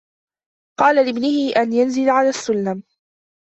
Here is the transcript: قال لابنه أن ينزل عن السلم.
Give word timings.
قال 0.79 0.95
لابنه 0.95 1.61
أن 1.63 1.73
ينزل 1.73 2.09
عن 2.09 2.27
السلم. 2.27 2.83